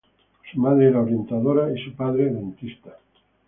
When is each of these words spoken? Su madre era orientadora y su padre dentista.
Su 0.51 0.59
madre 0.59 0.87
era 0.87 0.99
orientadora 0.99 1.71
y 1.77 1.83
su 1.83 1.93
padre 1.95 2.25
dentista. 2.33 2.97